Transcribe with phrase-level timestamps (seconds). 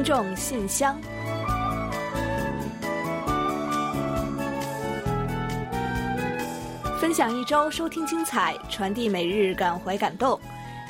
[0.00, 0.98] 听众信箱，
[6.98, 10.40] 分享一周收听精彩，传递每日感怀感动。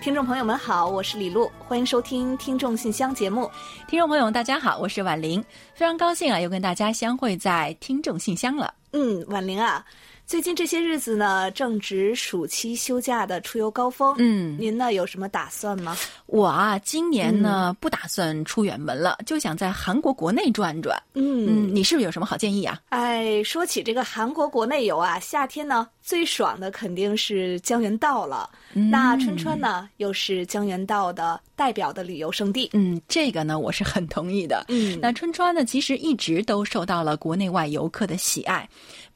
[0.01, 3.51] 听众朋友们好，我是李璐，欢迎收听《听众信箱》节目。
[3.89, 8.73] 听众朋友们大家好，我是婉玲，非常高兴啊，又跟大家相会在《听众信箱》了。
[8.93, 9.85] 嗯，婉玲啊。
[10.31, 14.15] 最近这些日子呢，正值暑期休假的出游高峰。
[14.19, 15.97] 嗯，您呢有什么打算吗？
[16.27, 20.97] 我啊，今年呢不打算出远门了，就想在韩国国内转转。
[21.15, 22.81] 嗯，你是不是有什么好建议啊？
[22.91, 28.49] 哎，说起这个韩国国内游啊，夏天呢最爽的肯定是江原道了。
[28.73, 32.71] 那春川呢，又是江原道的代表的旅游胜地。
[32.73, 34.65] 嗯，这个呢我是很同意的。
[34.69, 38.69] 嗯，那春川呢，其实一直都受到了国内外游客的喜爱。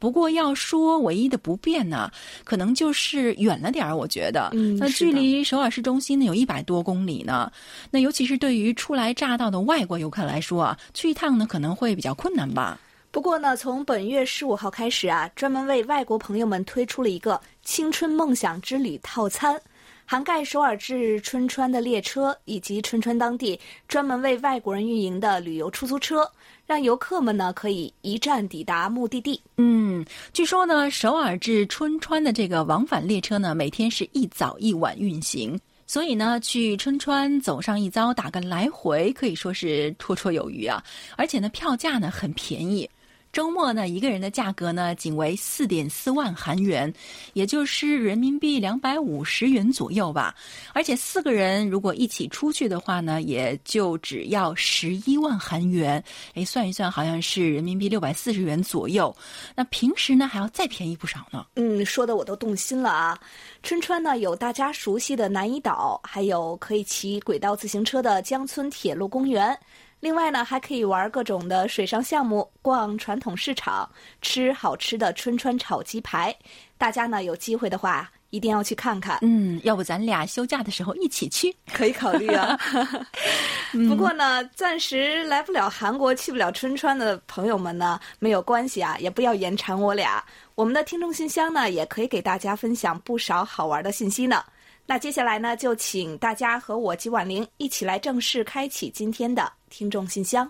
[0.05, 2.11] 不过要说唯一的不便呢，
[2.45, 3.97] 可能就是远了点儿。
[3.97, 7.51] 我觉得，嗯，那距离首尔市中心呢有一百多公里呢。
[7.91, 12.78] 那尤其是对于初来乍到的外国游客来说啊，去一趟呢可能会比较困难吧。
[13.11, 19.59] 不过呢，从本月十五号开始啊，专门为外国朋友们推出了一个青春梦想之旅套餐。
[20.06, 26.30] 涵盖首尔至春川的列车，以及春川当地专门为外国人运营的旅游出租车，
[26.66, 29.41] 让游客们呢可以一站抵达目的地。
[29.56, 40.84] 嗯，据说呢，首尔至春川的这个往返列车呢，每天是一早一晚运行，所以呢，去春川走上一遭，打个来回，可以说是绰绰有余啊。
[41.16, 42.88] 而且呢，票价呢很便宜。
[43.35, 46.95] 周末呢，一个人的价格呢仅为四点四万韩元，
[47.33, 50.33] 也就是人民币两百五十元左右吧。
[50.73, 56.01] 而且四个人如果一起出去的话呢，也就只要十一万韩元。
[56.35, 59.12] 哎，算一算，好像是人民币六百四十元左右。
[59.57, 61.45] 那平时呢，还要再便宜不少呢。
[61.57, 63.19] 嗯，说的我都动心了啊！
[63.65, 69.59] 春川呢，有大家熟悉的南怡岛，还有可以骑轨道自行车的江村铁路公园。
[70.05, 76.37] 另外呢，还可以玩各种的水上项目，逛传统市场，吃好吃的春川炒鸡排。
[76.76, 79.19] 大家呢有机会的话，一定要去看看。
[79.22, 82.54] 嗯，要不咱俩休假的时候一起去，可以考虑啊。
[83.88, 90.22] 不过呢，暂时来不了韩国，去不了春川的朋友们呢，没有关系啊，也不要言馋我俩。
[90.54, 94.44] 我们的听众信箱呢，也可以给大家分享不少好玩的信息呢。
[94.87, 100.49] 那接下来呢，就请大家和我及婉玲一起来正式开启今天的听众信箱。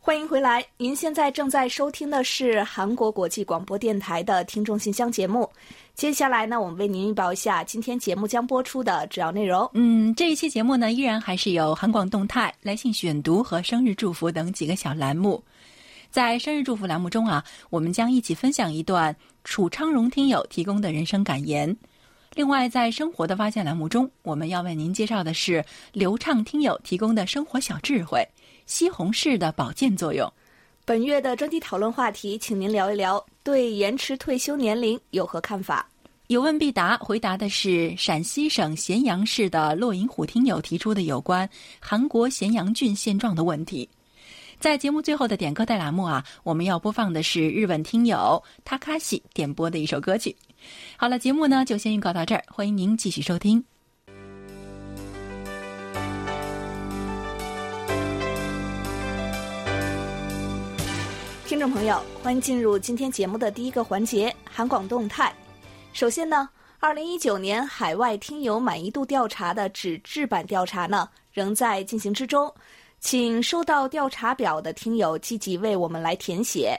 [0.00, 5.50] 欢迎回来，您现在正在收听的是韩国国际广播电台的听众信箱节目。
[5.96, 9.66] 接下来呢，我们为您预报一下今天节目将播出的主要内容。
[9.72, 15.42] 嗯，这一期节目呢，依然还是有韩广动态、来信选读和生日祝福等几个小栏目。
[16.10, 21.74] 在生日祝福栏目中啊，我们将一起分享一段楚昌荣听友提供的人生感言。
[22.34, 25.64] 另外，在生活的发现栏目中，我们要为您介绍的是
[25.94, 28.22] 流畅听友提供的生活小智慧。
[28.66, 30.30] 西红柿的保健作用。
[30.84, 35.88] 本月的专题讨论话题，请您聊一聊对延迟退休年龄有何看法？
[36.26, 41.48] 有问必答，回答的是陕西省咸阳市的骆银虎听友提出的有关
[41.78, 43.88] 韩国咸阳郡现状的问题。
[44.58, 50.34] 在节目最后的点歌带栏目啊，我们要播放的是日本听友他卡西点播的一首歌曲。
[50.96, 53.75] 好了，节目呢就先预告到这儿，欢迎您继续收听。
[61.56, 65.34] 听众朋友，欢迎进入今天节目的第一个环节——韩广动态。
[65.94, 66.46] 首先呢，
[66.80, 72.54] 二零一九年海外听友满意度调查的纸质版调查呢，仍在进行之中，
[73.00, 76.78] 请收到调查表的听友积极为我们来填写。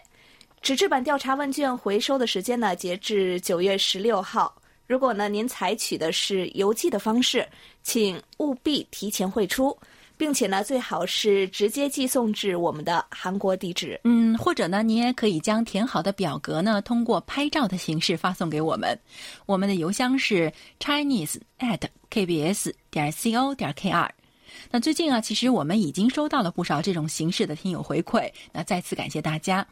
[0.62, 4.56] 纸质版调查问卷回收的时间呢，截至九月十六号。
[4.86, 7.44] 如果呢您采取的是邮寄的方式，
[7.82, 9.76] 请务必提前汇出。
[10.18, 14.00] 并且呢，最好是直接寄送至我们的韩国地址。
[14.04, 19.00] 嗯，或者呢，你也可以将填好的表格呢，通过拍照的形式发送给我们。
[19.46, 24.10] 我们的邮箱是 chinese at kbs 点 co 点 kr。
[24.72, 29.66] 那最近啊，其实我们已经收到了不少这种形式的听友回馈，那再次感谢大家。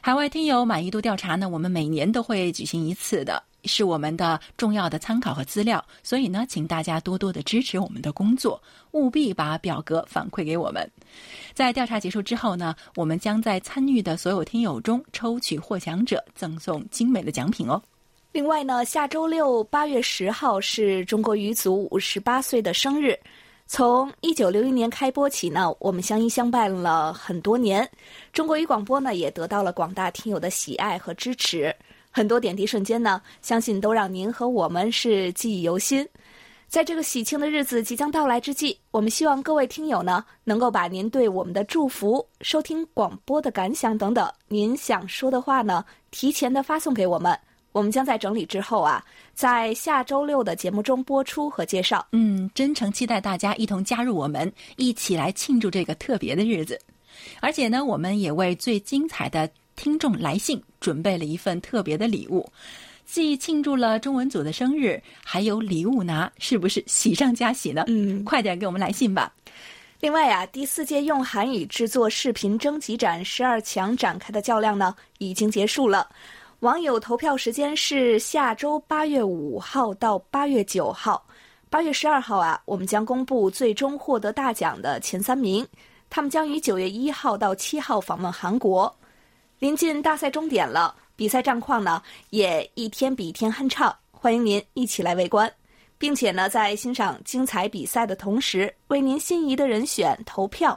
[0.00, 3.40] 海外听友满意度调查呢，我们每年都会举行一次的。
[3.64, 8.60] 是我们的重要的参考和资料，所以呢，请大家多多的支持我们的工作，
[8.92, 10.90] 务必把表格反馈给我们。
[11.54, 17.80] 在调查结束之后呢，我们将在参与的所有听友中抽取获奖者，赠送精美的奖品哦。
[18.32, 23.18] 另外呢，下周六八月十号是中国语组五十八岁的生日。
[23.66, 27.88] 从一九六一年开播起呢，我们相依相伴了很多年，
[28.32, 31.74] 中国语广播呢也得到了广大听友的喜爱和支持。
[32.12, 36.06] 很多点滴瞬间呢，相信都让您和我们是记忆犹新。
[36.68, 47.38] 在这个喜庆的日子即将到来之际，我们希望各位听友呢，能够把您对我们的祝福、收听广播的感想等等，您想说的话呢，提前的发送给我们。
[47.72, 49.02] 我们将在整理之后啊，
[49.34, 52.06] 在下周六的节目中播出和介绍。
[52.12, 56.78] 嗯，真诚期待大家一同加入我们，一起来庆祝这个特别的日子。
[57.40, 59.48] 而且呢，我们也为最精彩的
[59.82, 62.48] 听众来信准备了一份特别的礼物，
[63.04, 67.82] 既庆祝了中文组的生日，还有礼物拿，是不是喜上加喜呢？
[67.88, 69.34] 嗯，快点给我们来信吧。
[69.98, 76.08] 另外啊，第四届用韩语制作视频征集展十二强展开的较量呢，已经结束了。
[76.60, 81.26] 网友投票时间是下周八月五号到八月九号，
[81.68, 85.66] 八月十二号啊，我们将公布最终获得大奖的前三名，
[86.08, 88.96] 他们将于九月一号到七号访问韩国。
[89.62, 95.48] 临近大赛终点了，比赛战况呢也一天比一天酣畅，欢迎您一起来围观，
[95.98, 100.76] 并且呢在欣赏精彩比赛的同时，为您心仪的人选投票。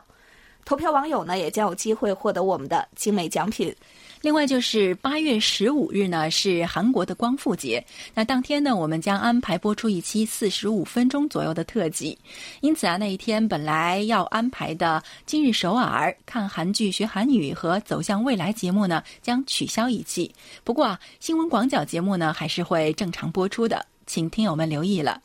[0.65, 3.75] 投票网友呢也将有机会获得我们的精美奖品。
[4.25, 7.85] 另外就是八月十五日呢，是韩国的光复节。
[8.11, 12.17] 那当天呢，我们将安排播出一期四十五分钟左右的特辑。
[12.61, 20.33] 因此啊，那一天本来要安排的《今日首尔》看韩剧学韩语和《走向未来》节目呢，将取消一期。
[20.63, 25.21] 不过啊，新闻广角节目呢，还是会正常播出的，请听友们留意了。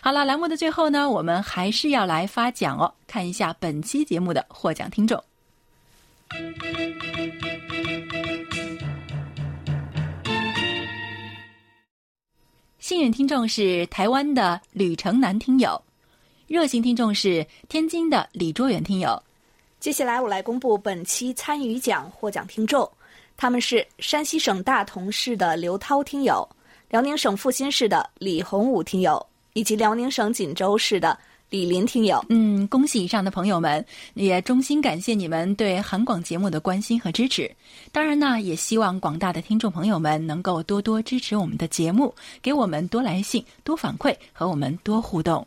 [0.00, 2.94] 好了，栏目的最后呢，我们还是要来发奖哦。
[3.08, 5.20] 看一下本期节目的获奖听众。
[12.84, 15.82] 幸运听众是台湾的吕城南听友，
[16.46, 19.22] 热心听众是天津的李卓远听友。
[19.80, 22.86] 接下来我来公布本期参与奖获奖听众，
[23.38, 26.46] 他们是山西省大同市的刘涛听友、
[26.90, 31.18] 辽宁省阜新市的李洪武听友，以及辽宁省锦州市的。
[31.54, 37.48] 李林听友，嗯，恭喜以上的朋友们，也衷心感谢你们对韩广节目的关心和支持。
[37.92, 42.12] 当然呢，也希望广大的听众朋友们能够多多支持我们的节目，
[42.42, 45.46] 给我们多来信、多反馈和我们多互动。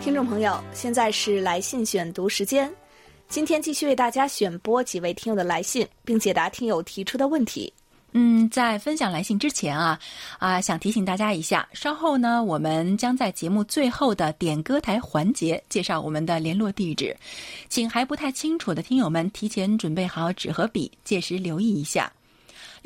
[0.00, 2.72] 听众朋友，现在是来信选读时间。
[3.28, 7.72] 今天继续为大家选播几位听友的来信，并解答听友提出的问题。
[8.12, 9.98] 嗯，在分享来信之前啊，
[10.38, 17.14] 啊，想提醒大家一下，稍后呢，我们将在节目最后的点歌台环节介绍我们的联络地址，
[17.68, 22.10] 请还不太清楚的听友们提前准备好纸和笔，届时留意一下。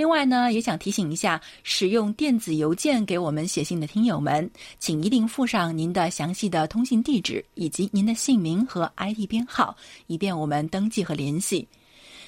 [0.01, 9.77] 另外呢，也想提醒一下，使用电子邮件给我们写信的听友们，请一定附上您的详细的通信地址以及您的姓名和 ID 编号，
[10.07, 11.69] 以便我们登记和联系。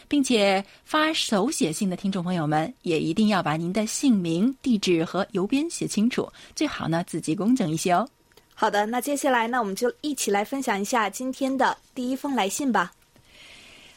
[0.07, 8.07] 并且发手写信的听众朋友们，也一定要把您的姓名、地址和邮编写清楚，最好呢字迹工整一些哦。
[8.53, 12.93] 好的，那接下来呢，我们就一起来分享一下今天的第一封来信吧。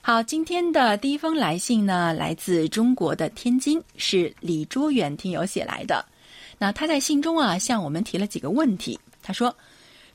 [0.08, 6.06] 好，今天的第一封来信呢，来自中国的天津，是李卓远听友写来的。
[6.60, 9.00] 那他在信中啊，向我们提了几个问题。
[9.24, 9.52] 他说：“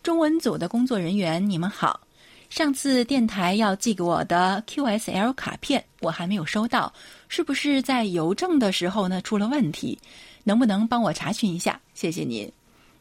[0.01, 1.99] 中文组的工作人员，你们好，
[2.51, 6.93] 上次电台要寄给我的 QSL 卡片，我还没有收到，
[7.27, 9.99] 是不是在邮政的时候呢出了问题？
[10.45, 11.81] 能不能帮我查询一下？
[11.95, 12.49] 谢谢您。”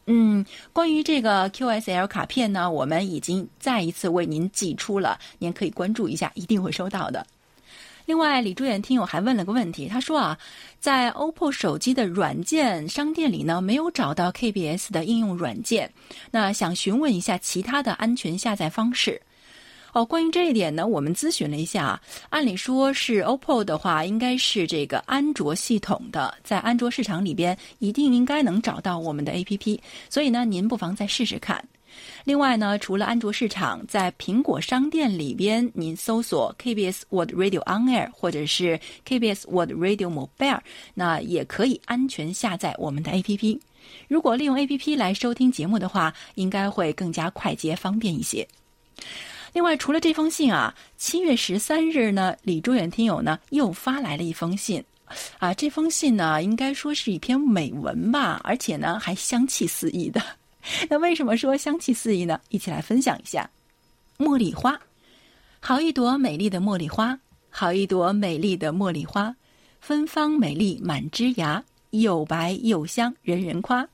[0.06, 7.26] 嗯，关于这个 QSL 卡片呢，我们已经再一次为您寄出了，您可以关注一下，一定会收到的。
[8.06, 10.36] 另外，李朱远听友还问了个问题，他说啊，
[10.80, 15.92] 在 OPPO 手机的软件商店里呢，没有找到 KBS 的应用软件，
[16.32, 19.22] 那想询问一下其他的安全下载方式。
[19.92, 22.00] 哦，关于这一点呢，我们咨询了一下。
[22.28, 29.78] 按理说是 OPPO 的话，应该是这个安卓系统的，在安卓市场里边一定应该能找到我们的 APP。
[30.08, 31.62] 所以呢，您不妨再试试看。
[32.22, 40.60] 另外呢，除了安卓市场，在苹果商店里边，您搜索 KBS World Radio On Air 或者是 KBS World Radio Mobile，
[40.94, 43.58] 那也可以安全下载我们的 APP。
[44.06, 48.46] 如果利用 APP 来收听节目的话，应该会更加快捷方便一些。
[49.52, 54.82] 另外，除了这封信啊，七月十三日呢，李卓远听友呢又发来了一封信，
[55.38, 60.22] 啊，这封信呢应该说是一篇美文吧，而且呢还香气四溢的。
[60.88, 62.40] 那为什么说香气四溢呢？
[62.50, 63.48] 一起来分享一下。
[64.18, 64.78] 茉莉花，
[65.58, 69.34] 好一朵美丽的茉莉花，好一朵美丽的茉莉花，
[69.80, 73.88] 芬芳美丽满枝芽，又白又香人人夸。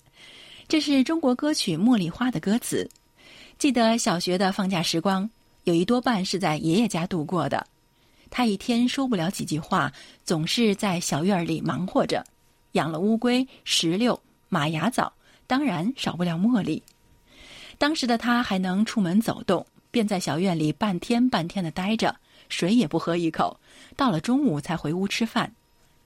[0.69, 2.87] 这是中国歌曲《茉莉花》的歌词。
[3.57, 5.31] 记得小学的放假时光，
[5.66, 7.66] 有一多半是在爷爷家度过的。
[8.30, 9.92] 他一天说不了几句话，
[10.25, 12.25] 总是在小院里忙活着，
[12.73, 15.12] 养了乌龟、石榴、马牙枣，
[15.44, 16.80] 当然少不了茉莉。
[17.78, 22.14] 当时的他还能出门走动，便在小院里半天半天的待着，
[22.49, 23.58] 水也不喝一口。
[23.96, 25.52] 到了中午才回屋吃饭，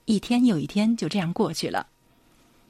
[0.05, 1.85] 一天又一天就这样过去了。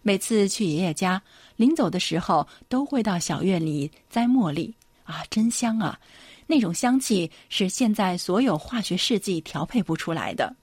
[0.02, 1.22] 每次去爷爷家，
[1.56, 5.98] 临走的时候都会到小院里摘茉莉，啊，真香啊！
[6.52, 10.54] 那种香气是现在所有化学试剂调配不出来的。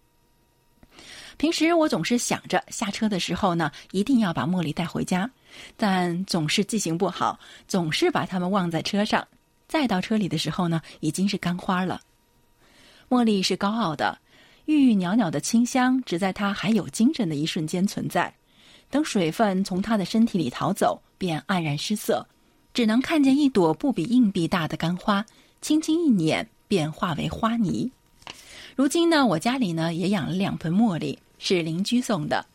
[1.39, 5.31] 平时我总是想着下车的时候呢，一定要把茉莉带回家，
[5.79, 9.27] 但总是记性不好，总是把它们忘在车上。
[9.67, 12.03] 再到车里的时候呢，已经是干花了。
[13.09, 14.19] 茉莉是高傲的，
[14.67, 18.35] 郁郁袅袅的清香只在它还有精神的一瞬间存在。
[18.91, 22.27] 等水分从它的身体里逃走，便黯然失色，
[22.75, 25.25] 只能看见一朵不比硬币大的干花，
[25.61, 27.91] 轻轻一捻便化为花泥。
[28.77, 32.47] 如今呢，我家里呢也养了两盆茉莉，是邻居送的。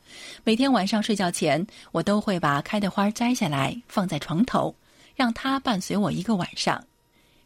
[0.43, 4.73] 每天晚上睡觉前，我都会把开的花摘下来放在床头，
[5.15, 6.81] 让它伴随我一个晚上。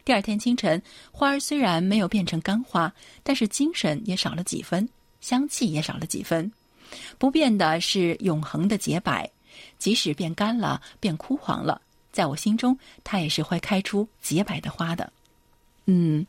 [0.05, 4.87] 第二天清晨，花儿虽然没有变成干花，但是精神也少了几分，
[5.21, 6.51] 香气也少了几分。
[7.17, 9.29] 不变的是永恒的洁白，
[9.79, 15.11] 即使变干了、变枯黄了，在我心中，它也是会开出洁白的花的。
[15.87, 16.25] 嗯，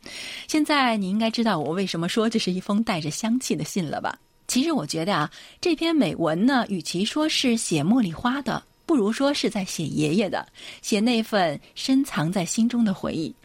[0.47, 4.17] 现在你应该知道我为什么说这是一封带着香气的信了吧？
[4.47, 10.47] 其实我觉得啊，这篇美文呢，与其说是写茉莉花的，不如说是在写爷爷的，
[10.81, 13.35] 写那份深藏在心中的回忆。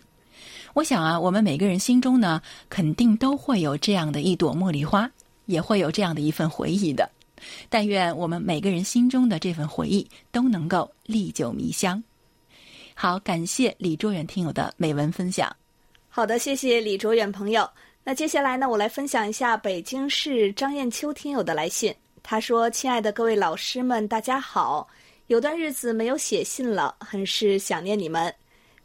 [0.72, 2.40] 我想啊，我们每个人心中呢，
[2.70, 5.10] 肯定都会有这样的一朵茉莉花。
[5.46, 7.06] 也会有这样的一份回忆的，
[7.68, 12.02] 但愿我们每个人心中的这份回忆都能够历久弥香。
[12.94, 15.54] 好，感谢李卓远听友的美文分享。
[16.16, 17.68] 好的，谢谢李卓远朋友。
[18.04, 21.92] 那接下来呢，我来分享一下北京市张艳秋听友的来信。
[22.22, 24.86] 他说：“亲爱的各位老师们，大家好，
[25.26, 28.32] 有段日子没有写信了，很是想念你们。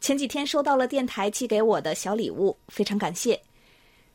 [0.00, 3.40] 前几天收到了电台寄给我的小礼物，非常感谢。”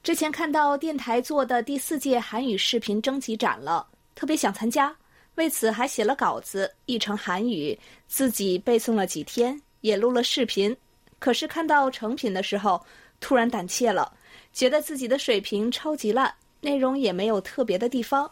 [0.04, 4.94] 之前看到电台做的第四届韩语视频征集展了，特别想参加，
[5.36, 7.80] 为此还写了稿子，译成韩语，
[8.10, 10.76] 自己背诵了几天，也录了视频。
[11.18, 12.86] 可是看到成品的时候，
[13.26, 14.14] 突然胆怯了，
[14.54, 18.30] 觉得自己的水平超级烂，内容也没有特别的地方，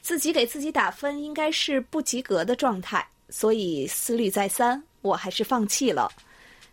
[0.00, 6.10] 自己给自己打分应该是不及格的状态，所以思虑再三，我还是放弃了。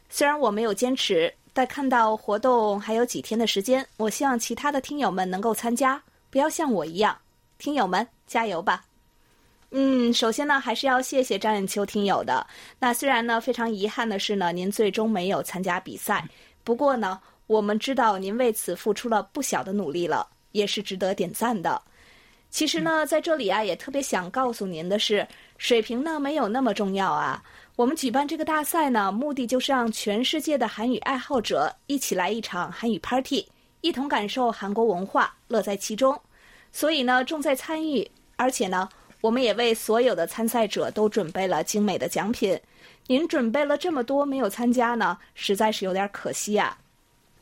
[0.10, 1.34] 虽然我没有坚持。
[1.52, 7.18] 但看到活动还有几天的时间，我希望其他的听友们能够参加，不要像我一样。
[7.58, 8.86] 听友们加油吧！
[9.72, 12.46] 嗯，首先呢，还是要谢谢张艳秋听友的。
[12.80, 16.24] 那虽然呢，非常遗憾的是呢，您最终没有参加比赛。
[16.64, 21.82] 不过呢，我们知道您为此付出了不小的努力了，也是值得点赞的。
[22.52, 25.28] 其实呢，在这里啊，也特别想告诉您的是，
[25.58, 27.44] 水平呢没有那么重要啊。
[27.76, 33.48] 我们举办这个大赛呢，目的就是让全世界的韩语爱好者一起来一场韩语 party，
[33.82, 36.22] 一同感受韩国文化，乐在其中。
[36.72, 38.88] 所以呢，重在参与，而且呢，
[39.22, 42.60] 我们也为所有的参赛者都准备了精美的奖品。
[43.08, 46.78] 您准备了这么多，没有参加呢，实在是有点可惜呀。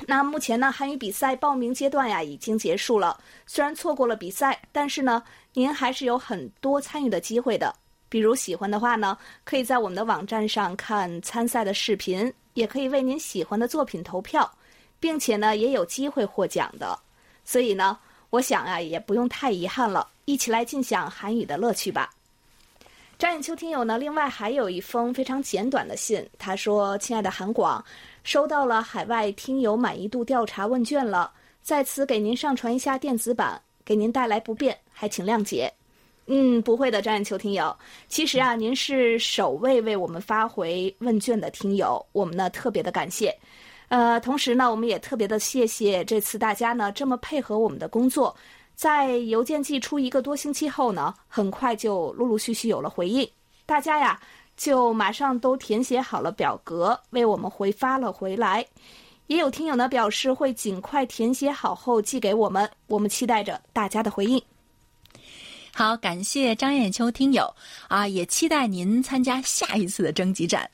[0.05, 3.19] 那目前呢，韩语比赛报名阶段呀已经结束了。
[3.45, 5.23] 虽然错过了比赛，但是呢，
[5.53, 7.73] 您还是有很多参与的机会的。
[8.09, 14.49] 比如喜欢的话呢，可以在我们的网站上看参赛的视频，也可以为您喜欢的作品投票，
[14.99, 16.97] 并且呢也有机会获奖的。
[17.43, 17.97] 所以呢，
[18.29, 22.09] 我想啊也不用太遗憾了，一起来尽享韩语的乐趣吧。
[23.17, 27.83] 张眼秋听友呢，另外还有一封非常简短的信，他说：“亲爱的韩广，
[28.27, 31.31] 收到了海外听友满意度调查问卷了，
[31.61, 35.71] 在此给您上传一下电子版，给您带来不便，还请谅解。”
[36.27, 37.73] 嗯，不会的，张艳秋听友。
[38.09, 43.33] 其实啊，您是首位为我们发回问卷的听友，我们呢特别的感谢。
[43.87, 48.35] 呃，同时呢，我们也特别的谢谢这次大家呢这么配合我们的工作，
[48.75, 53.25] 在邮件寄出一个多星期后呢，很快就陆陆续续有了回应，
[53.65, 54.19] 大家呀
[54.57, 58.65] 就马上都填写好了表格，为我们回发了回来。
[59.27, 64.41] 也有听友呢表示会尽快填写好后寄给我们，我们期待着大家的回应。
[65.73, 67.53] 好，感谢张艳秋听友
[67.87, 70.67] 啊，也期待您参加下一次的征集展。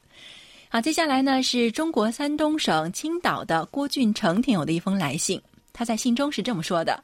[0.69, 5.41] 好，接下来呢是中国山东省青岛的郭俊成听友的一封来信，
[5.73, 7.03] 他在信中是这么说的：“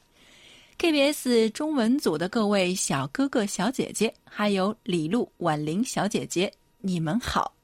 [0.78, 7.54] KBS 中文组的各位小哥哥小姐姐，还有李璐、婉玲小姐姐，你们好。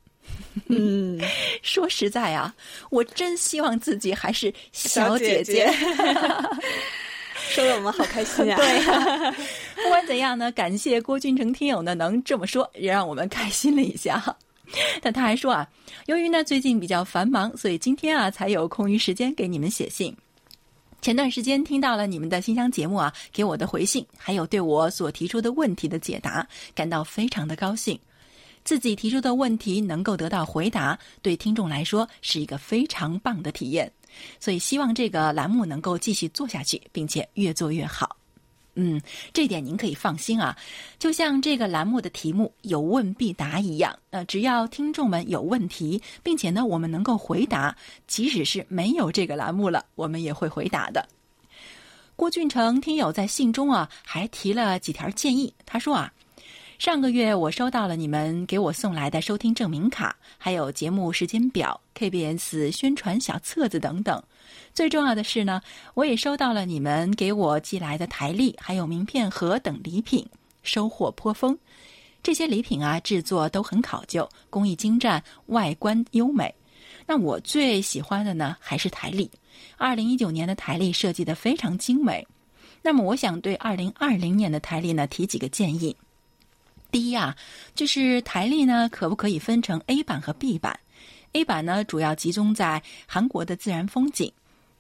[0.69, 1.21] 嗯，
[1.63, 2.55] 说实在啊，
[2.91, 5.71] 我真希望自己还是小姐姐。
[7.37, 8.57] 说的我们好开心啊！
[8.57, 9.33] 对，
[9.83, 14.23] 不管怎样呢，感谢郭俊成听友呢能这么说，也让我们开心了一下。
[15.01, 15.67] 但他还说啊，
[16.07, 20.15] 由于呢最近比较繁忙，所以今天啊才有空余时间给你们写信。
[21.01, 27.99] 前段时间听到了你们的新乡节目啊，给我的回信，还有对我所提出的问题的解答，感到非常的高兴。
[28.67, 33.91] 自己提出的问题能够得到回答，对听众来说是一个非常棒的体验。
[34.41, 38.17] 所以希望这个栏目能够继续做下去，并且越做越好。
[38.75, 39.01] 嗯，
[39.33, 40.59] 这点您可以放心啊。
[40.99, 47.75] 就像这个栏目的题目“有问必答”一样，呃，只要听众们有问题，并且呢，我们能够回答，
[48.09, 51.09] 即使是没有这个栏目了，我们也会回答的。
[52.17, 55.55] 郭俊成听友在信中啊，还提了几条建议。
[55.65, 56.13] 他说啊，
[56.79, 64.23] 上个月我收到了你们给我送来的收听证明卡，还有节目时间表、KBS 宣传小册子等等。
[64.75, 65.63] 最重要的是呢，
[65.95, 70.27] 我也收到了你们给我寄来的台历，还有名片盒等礼品，
[70.63, 71.59] 收获颇丰。
[72.23, 76.55] 这些礼品啊，制作都很考究，工艺精湛，外观优美。
[77.07, 79.31] 那我最喜欢的呢，还是台历。
[79.79, 82.27] 二零一九年的台历设计的非常精美。
[82.83, 85.97] 那么，我想对二零二零年的台历呢提几个建议。
[86.91, 87.37] 第一啊，
[87.75, 90.79] 就是台历呢，可不可以分成 A 版和 B 版
[91.33, 94.33] ？A 版呢，主要集中在韩国的自然风景。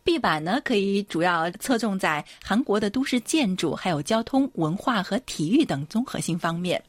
[0.02, 6.82] B 版呢，可以主要侧重在韩国的都市建筑、还有交通、文化和体育等综合性方面。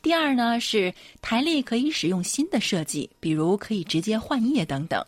[0.00, 5.04] 第二呢，是台历可以使用新的设计，比如可以直接换页等等。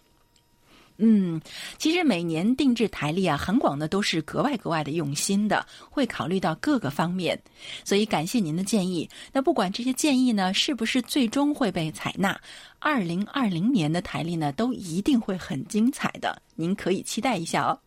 [0.99, 1.39] 嗯，
[1.77, 7.39] 其实每年定制台历啊，韩广呢都是格外格外的用心的，会考虑到各个方面，
[7.85, 9.07] 所以感谢您的建议。
[9.31, 12.41] 那不管这些建议呢是不是最终会被采纳，
[12.79, 17.79] 二零二零年的台历呢都一定会很精彩的，您可以期待一下哦。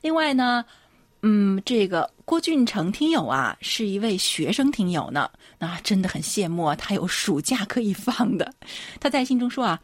[0.00, 0.64] 另外呢，
[1.22, 8.52] 嗯，这个郭俊成听友啊是一位学生听友呢，那真的很羡慕，他有暑假可以放的。
[8.98, 9.80] 他在信中说啊。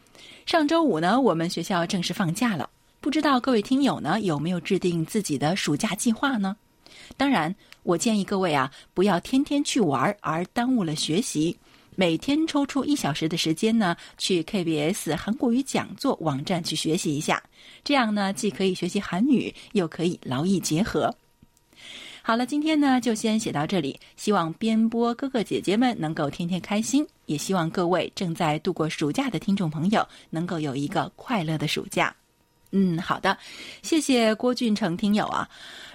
[0.48, 2.70] 上周五呢，我们学校正式放假了。
[3.02, 6.56] 不知道各位听友呢有没有制定自己的暑假计划呢？
[7.18, 11.54] 当然，我建议各位啊，不要天天去玩而耽误了学习。
[11.96, 17.42] 每天抽出一小时的时间呢，去 KBS 韩国语讲座网站去学习一下。
[17.84, 21.14] 这样呢，既可以学习韩语，又可以劳逸结合。
[22.28, 23.98] 好了，今天呢就先写到这里。
[24.16, 32.14] 希望编播哥哥姐姐们能够天天开心，也希望各位正在度过暑假的听众朋友能够有一个快乐的暑假。
[32.70, 33.38] 嗯，好的，
[33.80, 35.48] 谢谢郭俊成听友啊。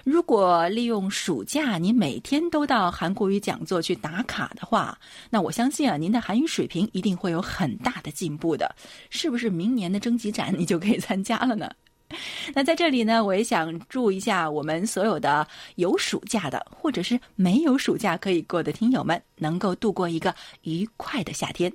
[0.04, 4.98] 如果利用暑假，你每天都到韩国语讲座去打卡的话，
[5.30, 8.76] 那我相信啊，您的韩语水平一定会有很大的进步的。
[9.12, 11.70] 是不是明年的征集展你就可以参加了呢？
[12.54, 21.72] 那在这里呢，我也想祝一下我们所有的有暑假的，或者是没有暑假可以过的听友们，能够度过一个愉快的夏天。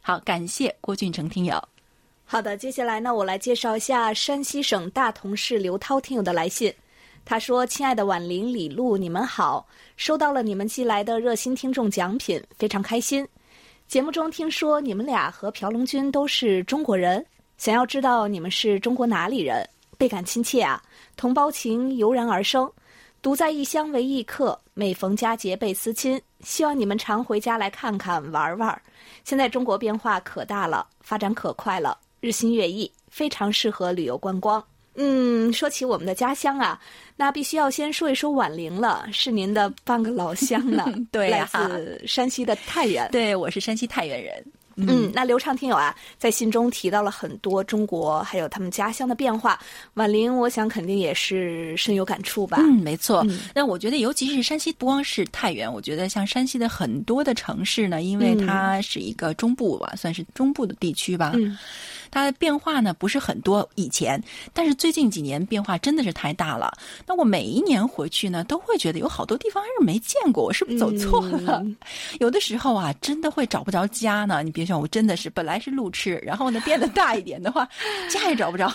[0.00, 1.62] 好，感谢郭俊成听友。
[2.24, 6.72] 好的，接下来呢，我来介绍一下山西省大同市刘涛听友的来信。
[7.26, 13.26] 他说：“亲爱的婉玲、李璐，你们好，收到了你们寄来的热心听众奖品，非常开心。
[13.88, 17.24] 节目中听说你们俩和朴龙君都是中国人。”
[17.56, 20.82] 想要知道你们是中国哪里人，倍感亲切啊！
[21.16, 22.70] 同胞情油然而生，
[23.22, 26.20] 独在异乡为异客，每逢佳节倍思亲。
[26.42, 28.82] 希望你们常回家来看看玩玩。
[29.24, 34.62] 现在中国变化可大了，发展可快了，日新月异，非常适合旅游观光。
[34.96, 36.78] 嗯，说起我们的家乡啊，
[37.16, 40.84] 那必须要先说一说宛陵了，是您的半个老乡呢。
[41.10, 43.08] 对，来自山西的太原。
[43.10, 44.44] 对，我是山西太原人。
[44.76, 49.58] 嗯，那刘畅听友啊，在信中提到了很多中国还有他们家乡的变化。
[49.94, 52.58] 婉玲，我想肯定也是深有感触吧？
[52.60, 53.26] 嗯，没错。
[53.54, 61.32] 那我觉得，尤其是山西，不光是太原，我觉得像山西的很多的城市呢，因为它是一个中部吧，算是中部的地区吧。
[61.34, 61.56] 嗯。
[62.14, 64.22] 它的变化呢不是很多，以前，
[64.52, 66.72] 但是最近几年变化真的是太大了。
[67.08, 71.60] 那我每一年回去呢，都会觉得有好多地方还是没见过，我是不是走错了？
[72.20, 74.44] 有的时候啊，真的会找不着家呢。
[74.44, 77.68] 你别说，我真的是本来是路痴，然后呢变得大一点的话，
[78.08, 78.72] 家也找不着。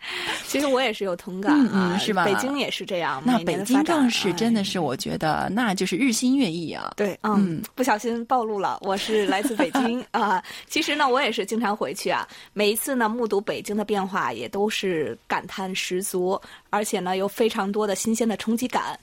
[0.46, 2.24] 其实我也是有同感啊，是吧？
[2.24, 3.22] 北京也是这样。
[3.24, 6.92] 那北京更是真的是，我觉得那就是日新月异啊。
[6.96, 10.42] 对，嗯，不小心暴露了，我是来自北京啊。
[10.68, 12.26] 其实呢，我也是经常回去啊。
[12.52, 18.98] 每一次呢，目睹北京的变化，也都是感叹十足，而且呢，有非常多的新鲜的冲击感。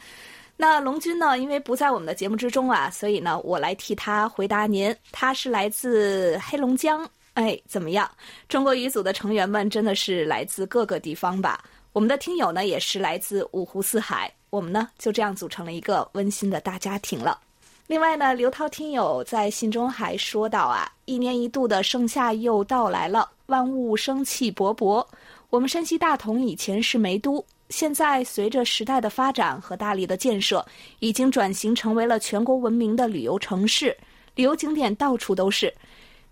[0.60, 4.94] 那龙军呢，因为不在我们的节目之中啊，所以呢，我来替他回答您。
[5.12, 7.08] 他是来自黑龙江。
[7.38, 8.10] 哎，怎么样？
[8.50, 11.64] 中国语组的成员们真的是来自各个地方吧？
[11.94, 14.34] 我们的听友呢，也是来自五湖四海。
[14.50, 17.40] 我们呢，就这样组成了一个温馨的大家庭了。
[17.86, 25.06] 另外呢，刘涛听友在信中还说到啊，一年一度的盛夏又到来了，万物生气勃勃。
[25.52, 30.66] 我们山西大同以前是煤都，现在随着时代的发展和大力的建设，
[30.98, 33.96] 已经转型成为了全国闻名的旅游城市，
[34.34, 35.72] 旅游景点到处都是。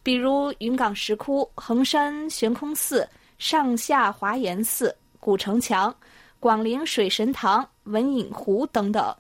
[0.05, 5.93] 比如云冈石窟、衡山悬空寺、上下华严寺、古城墙、
[6.39, 9.11] 广陵水神堂、文隐湖等等。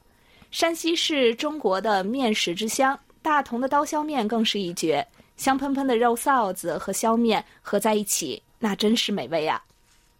[0.51, 5.03] 山西是中国的面食之乡，大同的刀削面更是一绝。
[5.37, 9.59] 香喷喷的肉臊子和削面合在一起，那真是美味啊！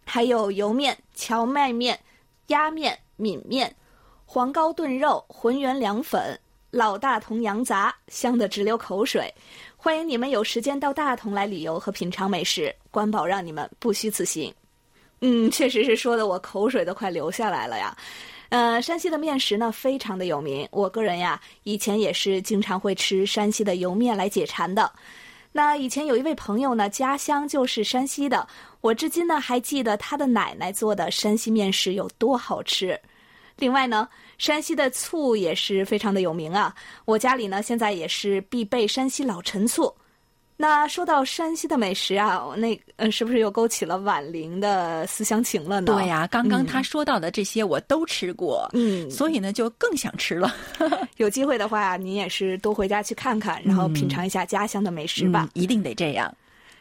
[0.04, 1.96] 还有油面、荞麦面、
[2.48, 3.72] 压面、抿面、
[4.24, 6.36] 黄糕炖肉、浑圆凉粉、
[6.72, 9.32] 老大同羊杂，香得直流口水。
[9.86, 14.52] 欢迎你们有时间到大同来旅游和品尝美食，关保让你们不虚此行。
[15.20, 17.96] 嗯， 确实是说的我口水都快流下来了呀。
[18.48, 24.90] 呃，山西的面食呢非常的有名，我个人呀以前也是经常会吃山西的油面来解馋的。
[25.52, 28.44] 那以前有一位朋友呢，家乡就是山西的，
[28.80, 33.00] 我至今呢还记得他的奶奶做的山西面食有多好吃。
[33.58, 34.08] 另外呢。
[34.38, 36.74] 山西的醋也是非常的有名啊，
[37.06, 39.90] 我家里呢现在也是必备山西老陈醋。
[40.58, 45.86] 那说到山西的美食啊，那呃是不是又勾起了婉玲的思乡情了呢？
[45.86, 50.54] 对呀，刚刚他说到的这些我都吃过，嗯，所以呢就更想吃了。
[51.16, 56.30] 有机会的话，您也是多回家去看看，然后品尝一下家乡的美食吧，一定得这样。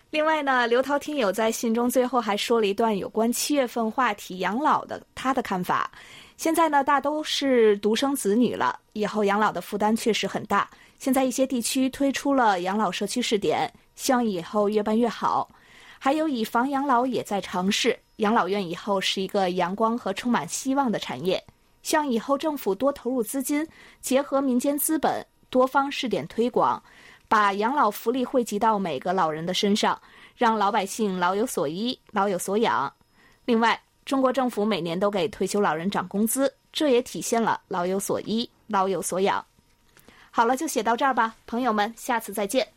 [0.09, 5.89] 另外呢，刘涛听友在信中最后还说了一段有关七月份话题养老的他的看法。
[6.37, 10.69] 现在呢，大都是独生子女了，以后养老的负担确实很大。
[10.99, 15.49] 现在一些地区推出了养老社区试点，希望以后越办越好。
[15.97, 21.43] 还有以房养老也在尝试，养老院以后是一个阳光和充满希望的产业。
[21.81, 23.65] 希望以后政府多投入资金，
[24.01, 26.81] 结合民间资本，多方试点推广，
[27.27, 29.99] 把养老福利惠及到每个老人的身上，
[30.35, 32.91] 让老百姓老有所依、老有所养。
[33.45, 39.43] 另外，中国政府每年都给退休老人涨工资，这也体现了老有所依、老有所养。
[40.29, 42.67] 好了，就写到这儿吧，朋友们，下次再见。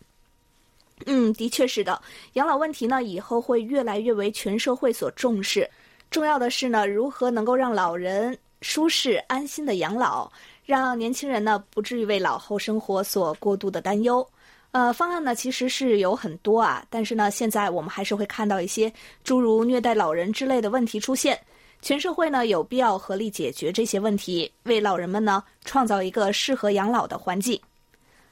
[1.07, 2.01] 嗯，的确是的，
[2.33, 5.69] 养老问题呢，以后会越来越为全社会所重视。
[6.11, 10.31] 重要的是呢，如何能够让老人舒适安心的养老，
[10.65, 14.27] 让年轻人呢不至于为老后生活所过度的担忧。
[14.71, 18.93] 呃，方案呢其实是有很多啊，但是呢，现在我们还是会看到一些
[19.25, 21.39] 诸如虐待老人之类的问题出现。
[21.81, 27.59] 全社会呢有必要合力解决这些问题，为老人们呢创造一个适合养老的环境。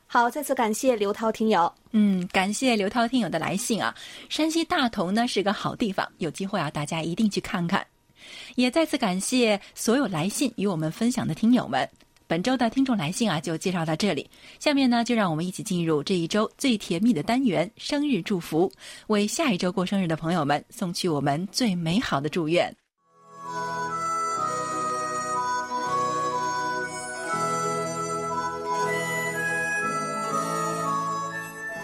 [0.07, 1.73] 好，再次感谢刘涛听友。
[1.93, 3.95] 嗯，感谢刘涛听友的来信啊。
[4.29, 7.85] 山西大同呢是个好地方，有机会啊大家一定去看看。
[8.57, 11.89] 也再次感谢所有来信与我们分享的听友们。
[12.29, 14.29] 本周的听众来信啊，就介绍到这里。
[14.59, 18.71] 下面呢，就让我们一起进入这一周最甜蜜的单元——生日祝福，
[19.07, 22.75] 为下一周过生日的朋友们送去我们最美好的祝愿。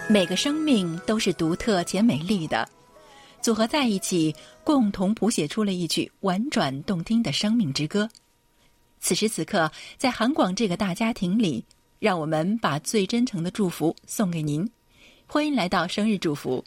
[0.09, 2.68] 每个生命都是独特且美丽的，
[3.40, 8.09] 组合在一起，共同谱写出了一曲婉转动听的生命之歌。
[9.03, 11.65] 此时此刻，在韩广这个大家庭里，
[11.99, 14.67] 让我们把最真诚的祝福送给您。
[15.27, 16.65] 欢迎来到生日祝福。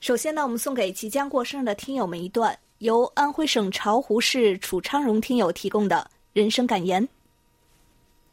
[0.00, 7.08] 首先呢，我们送给即将过生日的听友们一段由安徽省巢湖市楚昌荣听友提供的人生感言：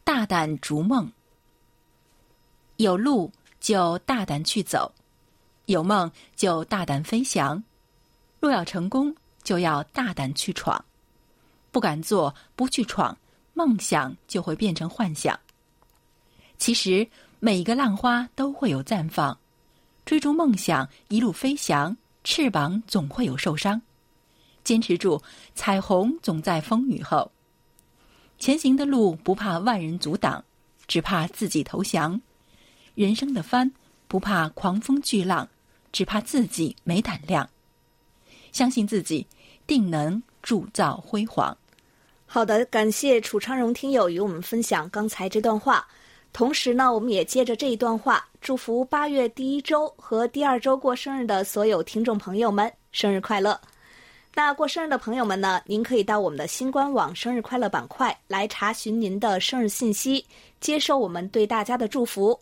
[0.04, 1.12] 大胆逐梦，
[2.78, 4.92] 有路就大胆去走，
[5.68, 7.64] 有梦就大胆飞翔。
[8.40, 10.84] 若要成功，就要大胆去闯。
[11.72, 13.16] 不敢做，不去闯。
[13.56, 15.39] 梦想就会变成幻想。
[16.58, 17.08] 其实
[17.39, 19.36] 每一个浪花都会有绽放，
[20.06, 23.82] 追逐梦想一路飞翔，翅膀总会有受伤。
[24.63, 25.22] 坚持住，
[25.54, 27.32] 彩虹总在风雨后。
[28.38, 30.44] 前行的路不怕万人阻挡，
[30.88, 32.22] 只怕自己投降。
[32.94, 33.72] 人生的帆
[34.08, 35.48] 不怕狂风巨浪，
[35.91, 37.50] 只怕自己没胆量。
[38.52, 39.28] 相信自己，
[39.68, 41.58] 定能铸造辉煌。
[42.36, 45.88] 好的，感谢楚昌荣听友与我们分享刚才这段话。
[46.34, 53.58] 同时呢，我们也接着这一段话，祝福八月第一周和第二周过生日的所有听众朋友们生日快乐。
[54.34, 60.26] 那过生日的朋友们呢，您可以到我们的新官网“生日快乐”板块来查询您的生日信息，
[60.60, 62.38] 接受我们对大家的祝福。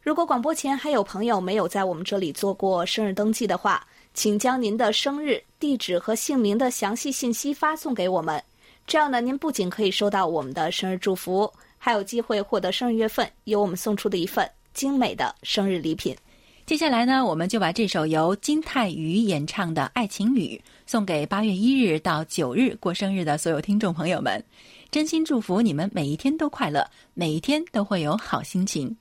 [0.00, 8.40] 如果广播前还有朋友没有在我们这里做过生日登记的话，请将您的生日、地址和姓名的详细信息发送给我们。
[8.86, 16.14] 这样呢，您不仅可以收到我们的生日祝福，还有机会获得生日月份由我们送出的一份精美的生日礼品。
[16.66, 24.42] 接下来呢，我们就把这首由金泰宇演唱的《爱情雨》送给八月一日到九日过生日的所有听众朋友们，
[24.90, 28.96] 真心祝福你们每一天都快乐，每一天都会有好心情。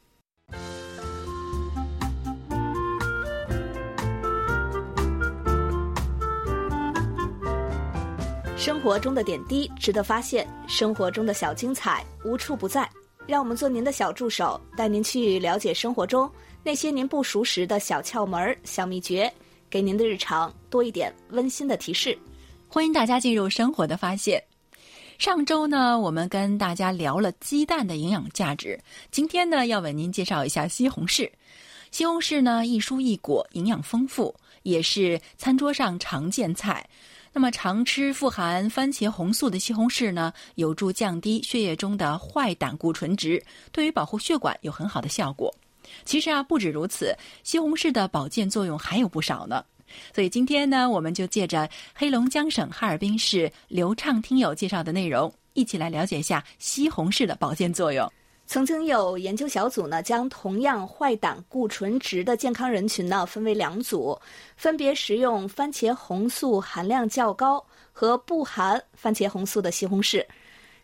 [8.64, 12.90] 生活中的点滴值得发现，生活中的小精彩无处不在。
[13.28, 16.32] 让我们做您的小助手，带您去了解生活中
[16.64, 19.30] 那些您不熟识的小窍门、小秘诀，
[19.70, 22.18] 给您的日常多一点温馨的提示。
[22.70, 24.42] 欢迎大家进入生活的发现。
[25.20, 28.80] 上周呢，我们跟大家聊了鸡蛋的营养价值，
[29.12, 31.30] 今天呢，要为您介绍一下西红柿。
[31.92, 36.88] 西红柿呢，一蔬一果，营养丰富，也是餐桌上常见菜。
[37.36, 45.52] 那么，常吃富含番茄红素的西红柿呢，有助降低血液中的坏胆固醇值，对于保护血管有很好的效果。
[46.06, 49.66] 其实啊，不止如此，西红柿的保健作用还有不少呢。
[50.14, 58.08] 所以今天呢，我们就借着黑龙江省哈尔滨市刘畅听友介绍的内容，一起来了解一下西红柿的保健作用。
[58.54, 64.16] 曾经有研究小组呢，将同样坏胆固醇值的健康人群呢分为两组，
[64.56, 70.24] 分别食用番茄红素含量较高和不含番茄红素的西红柿，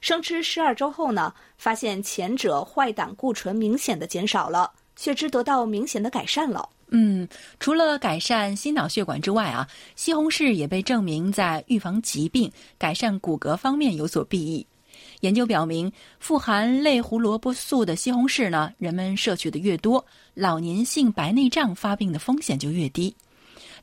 [0.01, 6.67] 生吃十二周后呢，发现前者坏胆固醇明显的减少了，血脂得到明显的改善了。
[6.87, 7.29] 嗯，
[7.59, 14.65] 除了改善心脑血管之外啊，西红柿也被证明在预防疾病、改善骨骼方面有所裨益。
[15.21, 20.03] 研究表明，富含类胡萝卜素的西红柿呢，人们摄取的越多，
[20.33, 23.13] 老年性白内障发病的风险就越低。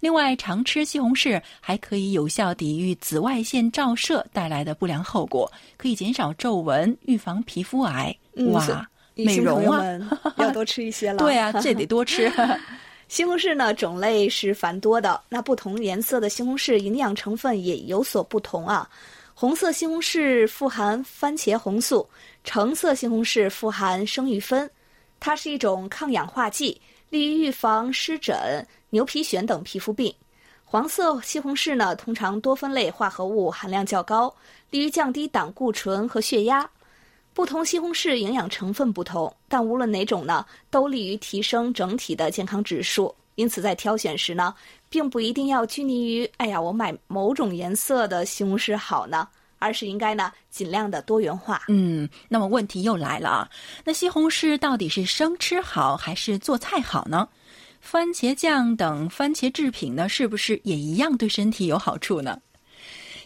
[0.01, 8.15] 另外，常吃西红柿还可以有效抵御紫外线照射带来的不良后果，可以减少皱纹，预防皮肤癌。
[8.53, 9.83] 哇，美容啊，
[10.37, 11.19] 要多吃一些了。
[11.25, 12.31] 对啊，这得多吃。
[13.09, 18.89] 西红柿呢，种类是繁多的，那不同颜色的西红柿营养成分也有所不同啊。
[19.39, 22.09] 红色西红柿富含番茄红素，
[22.43, 24.67] 橙色西红柿富含生育酚，
[25.21, 30.11] 它是一种抗氧化剂，利于预防湿疹、牛皮癣等皮肤病。
[30.65, 34.35] 黄色西红柿呢，通常多酚类化合物含量较高，
[34.71, 36.67] 利于降低胆固醇和血压。
[37.35, 43.15] 不同西红柿营养成分不同，但无论哪种呢，都利于提升整体的健康指数。
[43.35, 44.55] 因此，在挑选时呢，
[44.89, 51.63] 并不一定要拘泥于“哎呀，我买某种颜色的西红柿好呢”，而是应该呢，尽量的多元化。
[51.69, 53.49] 嗯，那么问题又来了啊，
[53.85, 57.29] 那西红柿到底是生吃好还是做菜好呢？
[57.81, 62.41] 番茄酱等番茄制品呢，是不是也一样对身体有好处呢？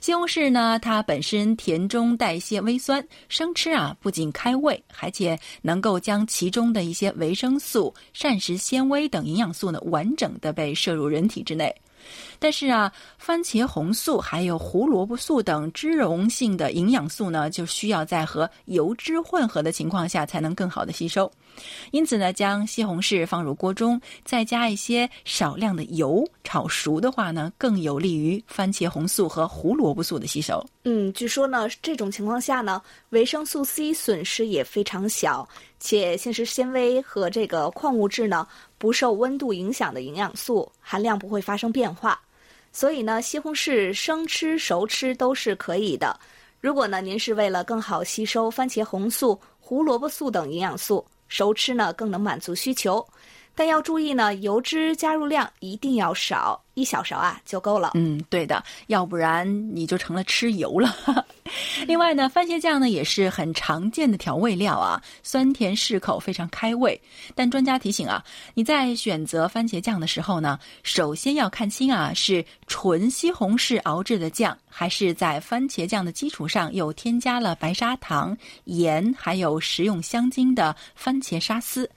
[0.01, 11.75] 西红柿呢，它本身甜中带一些微酸，生吃啊不仅开胃，而且能够将其中的一些维生素、膳食纤维等营养素呢，完整的被摄入人体之内。
[12.39, 21.31] 但是啊，番茄红素还有胡萝卜素等脂溶性的营养素呢，就需要在和油脂混合的情况下才能更好的吸收。
[21.91, 30.65] 因此呢，将西红柿放入锅中，再加一些少量的油炒熟的话呢，更有利于番茄红素和胡萝卜素的吸收。
[30.85, 38.47] 嗯，据说呢，这种情况下呢，维生素 C 损失也非常小，且膳食纤维和这个矿物质呢，
[38.79, 42.21] 不受温度影响的营养素含量不会发生变化。
[42.73, 46.19] 所以呢，西红柿生吃、熟吃都是可以的。
[46.61, 53.09] 如果呢，您是为了更好吸收番茄红素、胡萝卜素等营养素，熟吃呢更能满足需求。
[53.55, 57.92] 但要注意呢，油脂加入量一定要少，一小勺啊就够了。
[57.94, 60.94] 嗯，对的，要不然你就成了吃油了。
[61.87, 67.00] 另外呢，番茄酱呢也是很常见的调味料啊，酸甜适口，非常开胃。
[67.35, 81.90] 但专家提醒啊，你在选择番茄酱的时候呢，首先要看清啊，是纯西红柿熬制的酱，还是在番茄酱的基础上又添加了白砂糖、盐还有食用香精的番茄沙司。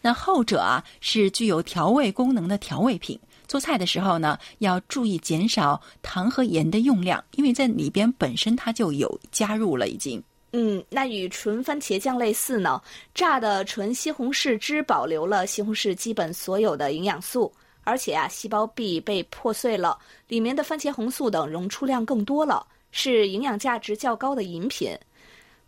[0.00, 3.18] 那后者啊，是具有调味功能的调味品。
[3.50, 10.22] 做菜的时候呢，要注意减少糖和盐的用量，因为在里边本身它就有加入了已经。
[10.52, 12.80] 嗯，那与纯番茄酱类似呢，
[13.12, 24.96] 榨的纯西红柿汁保留了西红柿基本所有的营养素，而且啊，细胞壁被破碎了，里面的番茄红素等溶出量更多了，是营养价值较高的饮品。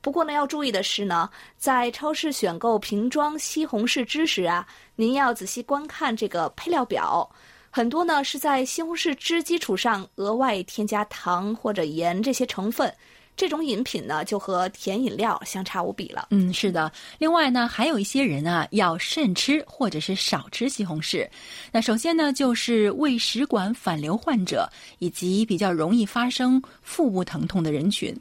[0.01, 4.65] 不过呢，要注意的是呢，在超市选购瓶装西红柿汁时啊，
[4.95, 7.29] 您要仔细观看这个配料表，
[7.75, 12.93] 很多呢是在西红柿汁基础上额外添加糖或者盐这些成分。
[13.35, 16.29] 这种饮品呢，就和甜饮料相差无比了。
[16.33, 16.93] 嗯，是的。
[17.19, 21.27] 另外呢，还有一些人啊，要慎吃或者是少吃西红柿。
[21.73, 28.15] 那首先呢，就是胃食管反流患者以及比较容易发生腹部疼痛的人群。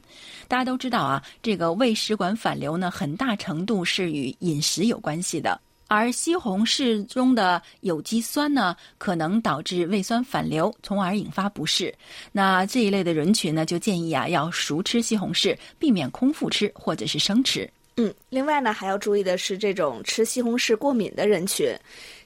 [0.48, 5.60] 大家都知道啊，这个胃食管反流呢，很大程度是与饮食有关系的。
[5.88, 11.94] 而西红柿中的有机酸呢，可能导致胃酸反流，从而引发不适。
[12.32, 17.70] 那这一类的人群呢，就建议啊，要熟吃西红柿，避免空腹吃或者是生吃。
[17.96, 21.68] 嗯，另外呢，还要注意的是，这种吃西红柿过敏的人群，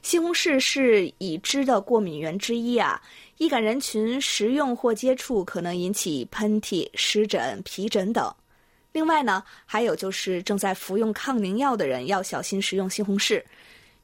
[0.01, 3.01] 西红柿是已知的过敏源之一啊。
[3.37, 8.33] 易感人群食用或接触可能引起喷嚏、湿疹、皮疹等。
[8.97, 13.43] 另外呢，还有就是正在服用抗凝药的人要小心食用西红柿，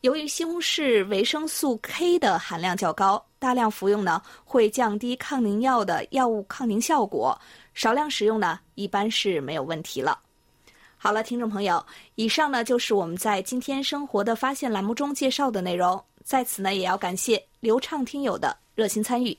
[0.01, 7.35] 由于西红柿维生素 K 的含量较高，大量服用呢会降低抗凝药的药物抗凝效果，
[7.73, 10.19] 少量食用呢一般是没有问题了。
[10.95, 19.35] 好了，听众朋友，以上呢就是我们在今天生活的发现栏目中介绍的内容，在此呢也要感谢流畅听友的热心参与。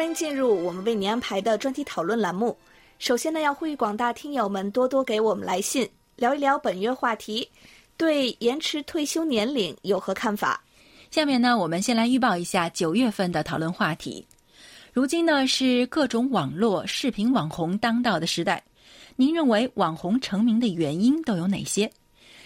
[0.00, 2.56] 欢迎进入我们为您安排的专题讨论栏目。
[2.98, 5.86] 首先呢，要呼吁广大听友们多多给我们来信，
[6.16, 7.46] 聊一聊本月话题，
[7.98, 10.64] 对延迟退休年龄有何看法？
[11.10, 14.26] 下面呢，我们先来预报一下九月份的讨论话题。
[14.94, 18.64] 如今呢，是各种网络视频网红当道的时代，
[19.16, 21.92] 您认为网红成名的原因都有哪些？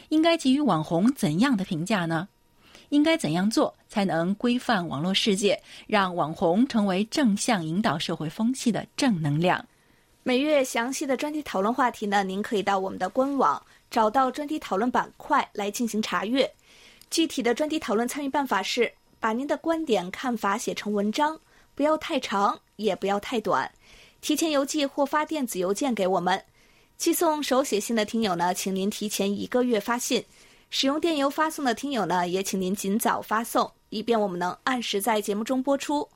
[0.09, 2.29] 应该给予网红怎样的评价呢？
[2.88, 9.64] 应该怎样做才能规范网络世界，让网红成为正向引导社会风气的正能量？
[10.23, 16.51] 每月详细的专题讨论话题呢，您可以到我们的官网找到专题讨论板块来进行查阅。
[17.11, 21.38] 具体的专题讨论参与办法是：把您的观点看法写成文章，
[21.75, 23.70] 不要太长，也不要太短。
[24.20, 26.42] 提前邮寄或发电子邮件给我们。
[26.97, 30.25] 寄送手写信的听友呢，请您提前一个月发信。
[30.77, 36.09] 使用电邮发送的听友呢，也请您尽早发送，以便我们能按时在节目中播出。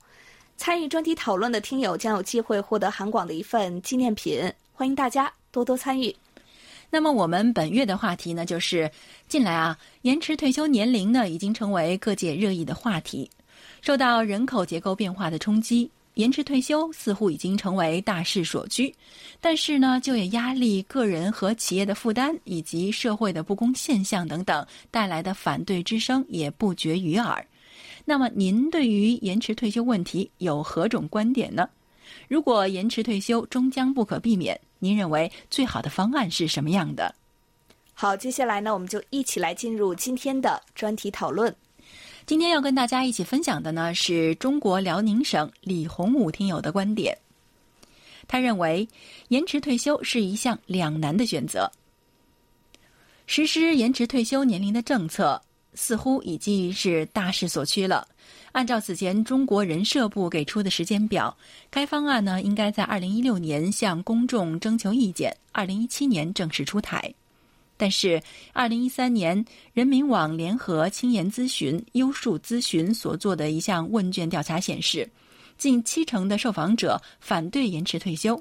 [0.57, 6.13] 参与专题讨论的听友将有机会获得韩广的一份纪念品，欢迎大家多多参与。
[6.91, 8.91] 那么我们本月的话题呢，就是
[9.29, 13.31] 近来啊，延迟退休年龄呢，已经成为各界热议的话题。
[13.81, 15.89] 受到人口结构变化的冲击。
[16.19, 18.93] 延迟退休似乎已经成为大势所趋，
[19.41, 27.47] 但是呢，就业压力、个人和企业的负担以及社会的不公现象等等带来的反对之声也不绝于耳。
[28.05, 31.71] 那么，您对于延迟退休问题有何种观点呢？
[32.27, 37.15] 如果延迟退休终将不可避免，您认为最好的方案是什么样的？
[37.95, 41.55] 好，接下来呢，我们就一起来进入今天的专题讨论。
[42.29, 47.17] 今天要跟大家一起分享的呢，是中国辽宁省李洪武听友的观点。
[48.27, 48.87] 他认为，
[49.29, 51.73] 延迟退休是一项两难的选择。
[53.27, 55.41] 实施延迟退休年龄的政策，
[55.73, 58.07] 似乎已经是大势所趋了。
[58.53, 61.35] 按照此前中国人社部给出的时间表，
[61.71, 67.15] 该方案呢，应该在二零一六年向公众征求意见，二零一七年正式出台。
[67.81, 68.21] 但是，
[68.53, 75.09] 二零一三年人民网联合青研咨询、优树咨询所做的一项问卷调查显示，
[75.57, 78.39] 近七成的受访者反对延迟退休，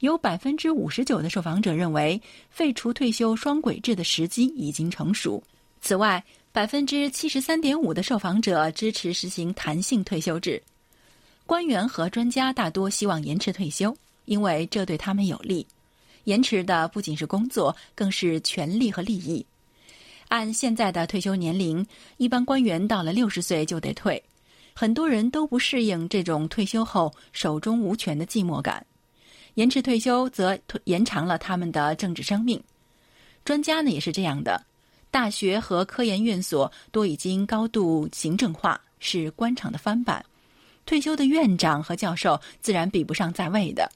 [0.00, 5.40] 有百分之五十九的受访者认为废除退休双轨制的时机已经成熟。
[5.80, 10.60] 此外，百分之七十三点五的受访者支持实行弹性退休制。
[11.46, 15.64] 官员和专家大多希望延迟退休，因为这对他们有利。
[16.24, 19.44] 延迟的不仅是工作，更是权利和利益。
[20.28, 24.22] 按现在的退休年龄，一般官员到了六十岁就得退，
[24.74, 28.84] 很多人都不适应这种退休后手中无权的寂寞感。
[29.54, 32.60] 延迟退休则延长了他们的政治生命。
[33.44, 34.60] 专家呢也是这样的，
[35.10, 40.24] 大学和科研院所都已经高度行政化，是官场的翻版。
[40.86, 43.88] 退休的院长和教授自然比不上在位的。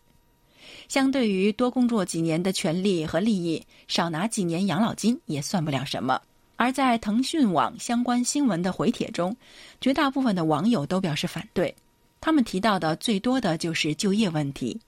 [0.88, 6.20] 相对于多工作几年的权利和利益，少拿几年养老金也算不了什么。
[6.56, 9.36] 而在腾讯网相关新闻的回帖中，
[9.80, 11.72] 绝大部分的网友都表示反对。
[12.20, 14.80] 他们提到的最多的就是就业问题。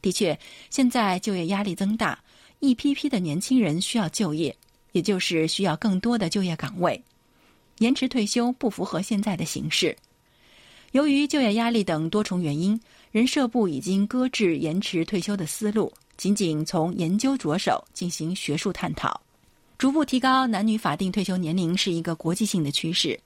[0.00, 0.38] 的确，
[0.70, 2.18] 现在就业压力增大，
[2.60, 4.56] 一批批的年轻人需要就业，
[4.92, 7.02] 也就是需要更多的就业岗位。
[7.78, 9.96] 延迟退休不符合现在的形势。
[10.92, 12.80] 由于就业压力等多重原因，
[13.12, 19.20] 人社部已经搁置延迟退休的思路，仅仅从研究着手进行学术探讨。
[19.76, 23.20] 逐步提高男女法定退休年龄是一个国际性的趋势。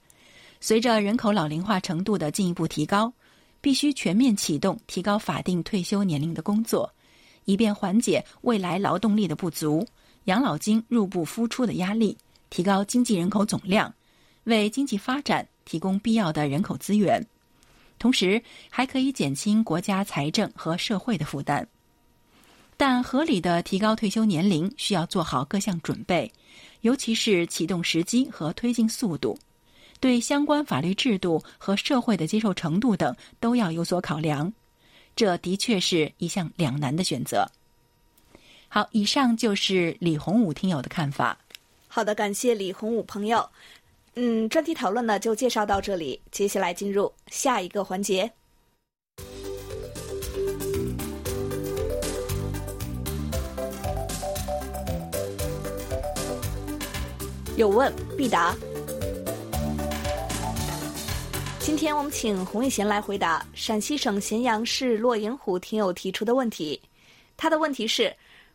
[0.59, 3.13] 随着人口老龄化程度的进一步提高，
[3.61, 6.93] 必须全面启动提高法定退休年龄的工作，
[7.45, 9.87] 以便缓解未来劳动力的不足、
[10.25, 12.17] 养老金入不敷出的压力，
[12.49, 13.93] 提高经济人口总量，
[14.43, 17.25] 为经济发展提供必要的人口资源。
[17.99, 21.67] 同时，还可以减轻国家财政和社会的负担。
[22.75, 26.31] 但合理的提高退休年龄需要做好各项准备，
[26.81, 29.37] 尤其是启动时机和推进速度，
[29.99, 34.53] 对相关法律制度和社会的接受程度等都要有所考量。
[35.15, 37.49] 这的确是一项两难的选择。
[38.69, 41.35] 好，以上就是李洪武听友的看法。
[41.87, 43.49] 好的，感谢李洪武朋友。
[44.19, 48.31] 嗯，专题讨论呢就介绍到这里，接下来进入下一个环节。
[57.55, 58.55] 有问必答。
[61.59, 66.81] 今天我们请洪玉贤来回答陕西省咸阳市洛营湖听友提出的问题。
[67.35, 68.11] 他的问题是：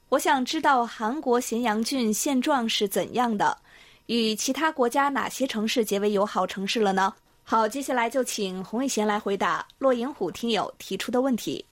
[0.09, 3.57] 我想知道韩国咸阳郡现状是怎样的，
[4.07, 7.13] 与其他国家哪些城市结为友好城市了呢？
[7.45, 11.65] 好，接下来就请洪玉贤来回答洛营湖听友提出的问题。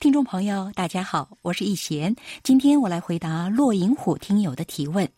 [0.00, 5.08] 听众朋友，大家好，我是易贤，今天我来回答洛营湖听友的提问。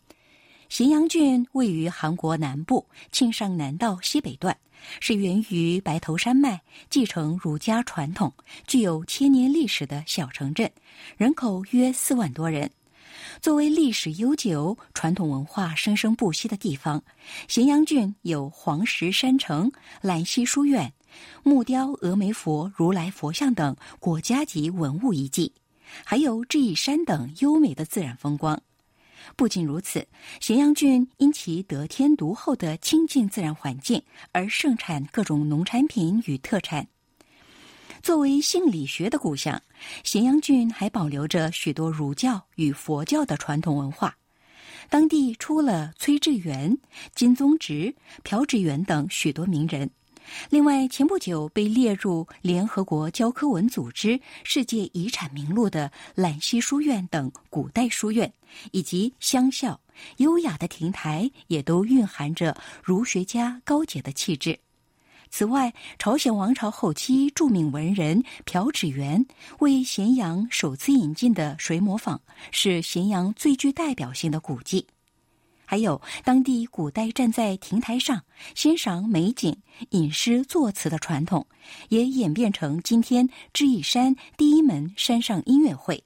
[0.69, 4.57] 咸阳郡位于韩国南部庆尚南道西北段，
[4.99, 8.33] 是源于白头山脉、继承儒家传统、
[8.65, 10.71] 具有千年历史的小城镇，
[11.17, 12.71] 人口约四万多人。
[13.41, 17.03] 作为历史悠久、传统文化生生不息的地方，
[17.47, 20.93] 咸阳郡有黄石山城、兰溪书院、
[21.43, 25.51] 木雕峨眉佛、如来佛像等国家级文物遗迹，
[26.03, 28.61] 还有智异山等优美的自然风光。
[29.35, 30.07] 不仅如此，
[30.39, 34.01] 咸阳郡因其得天独厚的清净自然环境
[34.31, 36.87] 而盛产各种农产品与特产。
[38.01, 39.61] 作为性理学的故乡，
[40.03, 44.17] 咸阳郡还保留着许多儒教与佛教的传统文化。
[44.89, 46.75] 当地出了崔致远、
[47.13, 49.87] 金宗直、朴志远等许多名人。
[50.49, 58.31] 另外，前不久被列入联合国教科文组织世界遗产名录的兰溪书院等古代书院，
[58.71, 59.79] 以及乡校、
[60.17, 64.59] 优雅的亭台，也都蕴含着儒学家高洁的气质。
[65.31, 69.25] 此外，朝鲜王朝后期著名文人朴志元
[69.59, 72.19] 为咸阳首次引进的水磨坊，
[72.51, 74.85] 是咸阳最具代表性的古迹。
[75.65, 78.21] 还有当地古代站在亭台上
[78.55, 79.55] 欣赏美景、
[79.91, 81.47] 吟诗作词的传统，
[81.87, 86.03] 也演变成今天智异山第一门山上音乐会、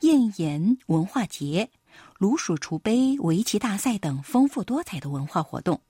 [0.00, 1.70] 燕岩文化节、
[2.18, 5.80] 炉鼠厨杯围棋大赛等丰富多彩的文化活动。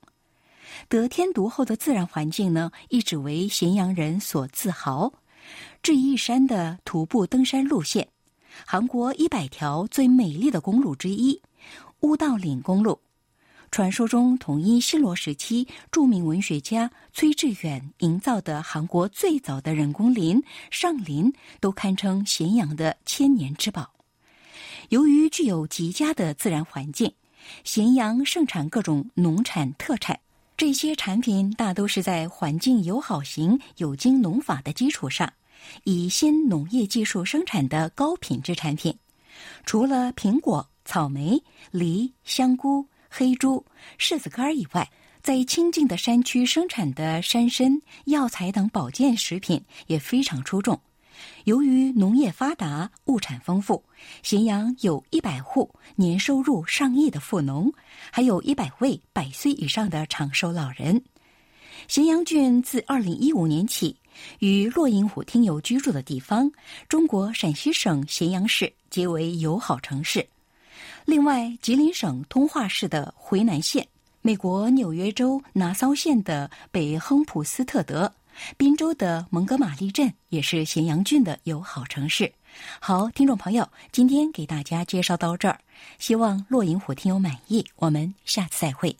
[0.88, 5.12] 得天独厚的自然环境呢，一直为咸阳人所自豪。
[5.82, 8.08] 智异山的徒步登山路线，
[8.66, 11.40] 韩国一百条最美丽的公路之一。
[12.00, 13.00] 乌道岭公路，
[13.70, 23.90] 传说中统一新罗时期著名文学家崔致远营造的韩国最早的人工林上林，都堪称咸阳的千年之宝。
[24.88, 27.12] 由于具有极佳的自然环境，
[27.64, 30.20] 咸阳盛产各种农产特产，
[30.60, 35.32] 这些产品大都是在环境友好型有机农法的基础上，
[35.84, 38.94] 以新农业技术生产的高品质产品。
[39.64, 40.68] 除了苹果。
[40.84, 43.64] 草莓、梨、香菇、黑猪、
[43.98, 44.90] 柿子干以外，
[45.22, 50.78] 在清静的山区生产的山参、药材等保健食品也非常出众。
[51.44, 53.82] 由于农业发达、物产丰富，
[54.22, 57.72] 咸阳有一百户年收入上亿的富农，
[58.10, 61.02] 还有一百位百岁以上的长寿老人。
[61.88, 63.96] 咸阳郡自二零一五年起，
[64.40, 66.50] 与洛阴虎听友居住的地方——
[66.88, 70.26] 中国陕西省咸阳市结为友好城市。
[71.06, 73.86] 另外，吉林省通化市的回南县、
[74.20, 78.12] 美国纽约州拿骚县的北亨普斯特德、
[78.56, 82.32] 滨州的蒙哥马利镇也是咸阳郡的友好城市。
[82.80, 85.58] 好，听众朋友，今天给大家介绍到这儿，
[85.98, 87.64] 希望落银虎听友满意。
[87.76, 88.94] 我们下次再会。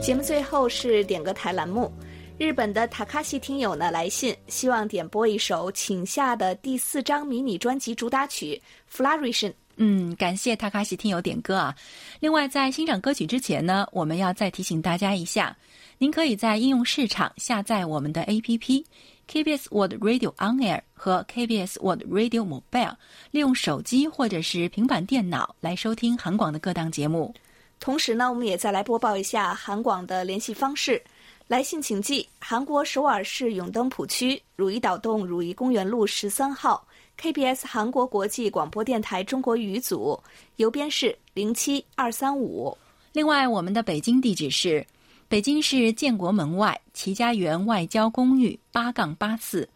[0.00, 1.92] 节目最后是点歌台栏目，
[2.38, 8.62] 日本的塔卡西听友呢来信，希望点播一首《请下》的第四张迷你专辑主打曲
[8.96, 9.48] 《Flourish》。
[9.76, 11.76] 嗯，感谢塔卡西听友点歌啊。
[12.20, 15.56] 另外，在欣赏歌曲之前呢，我们要再提醒大家一下，
[15.98, 18.84] 您可以在应用市场下载我们的 APP
[19.30, 22.94] KBS World Radio On Air 和 KBS World Radio Mobile，
[23.30, 27.34] 利用手机或者是平板电脑来收听韩广的各档节目。
[27.78, 31.02] 同时呢，我们也再来播报一下韩广的联系方式。
[31.48, 36.84] 来信请寄韩国首尔市永登浦区汝矣岛洞汝矣公园路十三号
[37.20, 40.20] KBS 韩国国际广播电台中国语组，
[40.56, 42.76] 邮编是零七二三五。
[43.12, 44.86] 另外，我们的北京地址是
[45.26, 49.66] 北京市建国门外齐家园外交公寓八杠八四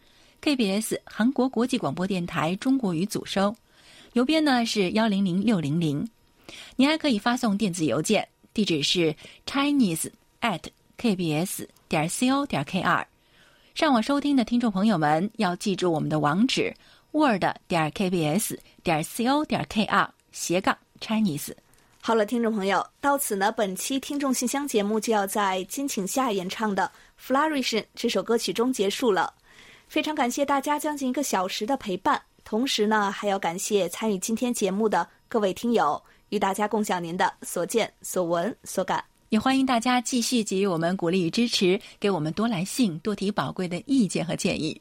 [0.43, 3.55] ，KBS 韩国国际广播电台中国语组收，
[4.12, 6.07] 邮编呢是幺零零六零零。
[6.76, 9.16] 您还可以发送电子邮件，地址是
[9.47, 10.11] chinese
[10.43, 10.61] at
[10.99, 13.07] kbs 点 co 点 kr。
[13.74, 16.74] 上网收听的听众朋友们要记住我们的网址
[17.12, 21.52] ：word 点 kbs 点 co 点 kr 斜杠 chinese。
[22.00, 26.90] 好了，听众朋友，到此呢，本期听众信箱节目就要在金请夏演唱的
[27.32, 29.34] 《Flourish》这首歌曲中结束了。
[29.86, 36.02] 非常感谢大家将近一个小时的陪伴，同时呢，还要感谢参与今天节目的各位听友。
[36.30, 44.80] 与大家共享您的所见所闻所感，也欢迎大家继续给予我们鼓励与支持，给我们多来信，多提宝贵的意见和建议。